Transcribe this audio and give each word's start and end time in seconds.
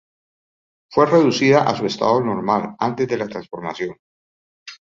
Fue 0.89 1.05
reducida 1.05 1.61
a 1.61 1.75
su 1.77 1.85
estado 1.85 2.21
normal, 2.23 2.75
antes 2.79 3.07
de 3.07 3.17
la 3.17 3.27
transformación. 3.27 3.95